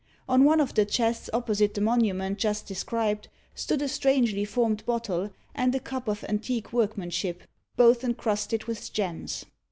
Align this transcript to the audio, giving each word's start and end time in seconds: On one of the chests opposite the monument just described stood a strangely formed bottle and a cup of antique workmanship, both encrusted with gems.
On 0.27 0.45
one 0.45 0.59
of 0.59 0.73
the 0.73 0.83
chests 0.83 1.29
opposite 1.31 1.75
the 1.75 1.79
monument 1.81 2.39
just 2.39 2.65
described 2.65 3.27
stood 3.53 3.83
a 3.83 3.87
strangely 3.87 4.43
formed 4.45 4.83
bottle 4.87 5.29
and 5.53 5.75
a 5.75 5.79
cup 5.79 6.07
of 6.07 6.23
antique 6.23 6.73
workmanship, 6.73 7.43
both 7.77 8.03
encrusted 8.03 8.63
with 8.63 8.91
gems. 8.93 9.45